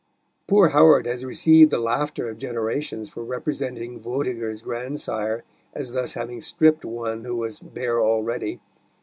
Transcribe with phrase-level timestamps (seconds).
[0.47, 5.43] Poor Howard has received the laughter of generations for representing Vortiger's grandsire
[5.75, 8.59] as thus having stripped one who was bare already.